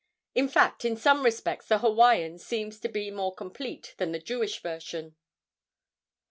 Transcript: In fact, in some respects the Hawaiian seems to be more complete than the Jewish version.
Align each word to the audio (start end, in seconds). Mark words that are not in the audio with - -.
In 0.33 0.47
fact, 0.47 0.83
in 0.83 0.97
some 0.97 1.21
respects 1.23 1.67
the 1.67 1.77
Hawaiian 1.77 2.39
seems 2.39 2.79
to 2.79 2.89
be 2.89 3.11
more 3.11 3.35
complete 3.35 3.93
than 3.97 4.11
the 4.13 4.17
Jewish 4.17 4.59
version. 4.59 5.15